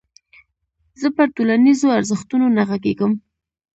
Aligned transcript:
زه 1.01 1.07
پر 1.15 1.27
ټولنيزو 1.35 1.87
ارزښتونو 1.97 2.45
نه 2.57 2.63
غږېږم. 2.69 3.11